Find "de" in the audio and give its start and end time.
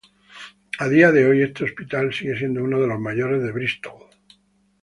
1.11-1.27, 2.81-2.87, 3.43-3.51